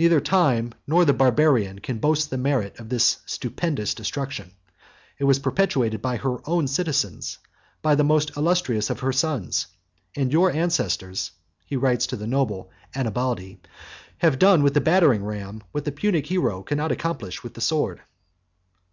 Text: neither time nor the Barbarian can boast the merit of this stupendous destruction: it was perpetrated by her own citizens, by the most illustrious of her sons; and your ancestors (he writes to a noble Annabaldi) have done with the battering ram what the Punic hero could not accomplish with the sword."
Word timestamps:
neither 0.00 0.20
time 0.20 0.74
nor 0.84 1.04
the 1.04 1.12
Barbarian 1.12 1.78
can 1.78 1.98
boast 2.00 2.28
the 2.28 2.36
merit 2.36 2.80
of 2.80 2.88
this 2.88 3.18
stupendous 3.24 3.94
destruction: 3.94 4.50
it 5.16 5.22
was 5.22 5.38
perpetrated 5.38 6.02
by 6.02 6.16
her 6.16 6.38
own 6.44 6.66
citizens, 6.66 7.38
by 7.80 7.94
the 7.94 8.02
most 8.02 8.36
illustrious 8.36 8.90
of 8.90 8.98
her 8.98 9.12
sons; 9.12 9.68
and 10.16 10.32
your 10.32 10.50
ancestors 10.50 11.30
(he 11.66 11.76
writes 11.76 12.08
to 12.08 12.20
a 12.20 12.26
noble 12.26 12.68
Annabaldi) 12.96 13.60
have 14.18 14.40
done 14.40 14.64
with 14.64 14.74
the 14.74 14.80
battering 14.80 15.22
ram 15.22 15.62
what 15.70 15.84
the 15.84 15.92
Punic 15.92 16.26
hero 16.26 16.64
could 16.64 16.76
not 16.78 16.90
accomplish 16.90 17.44
with 17.44 17.54
the 17.54 17.60
sword." 17.60 18.00